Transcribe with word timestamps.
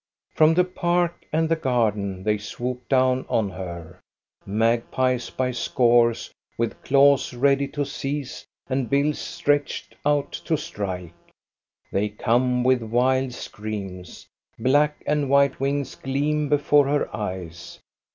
From 0.33 0.55
the 0.55 0.63
park 0.63 1.25
and 1.31 1.47
the 1.47 1.55
garden 1.55 2.23
they 2.23 2.39
swoop 2.39 2.89
down 2.89 3.23
on 3.29 3.51
her, 3.51 3.99
magpies 4.47 5.29
by 5.29 5.51
scores, 5.51 6.31
with 6.57 6.81
claws 6.83 7.35
ready 7.35 7.67
to 7.67 7.85
seize 7.85 8.47
and 8.67 8.89
bills 8.89 9.19
stretched 9.19 9.93
out 10.03 10.31
to 10.31 10.57
strike. 10.57 11.13
They 11.91 12.09
come 12.09 12.63
with 12.63 12.81
wild 12.81 13.33
screams. 13.33 14.25
Black 14.57 15.03
and 15.05 15.29
white 15.29 15.59
wings 15.59 15.93
gleam 15.93 16.49
before 16.49 16.87
her 16.87 17.15
eyes. 17.15 17.77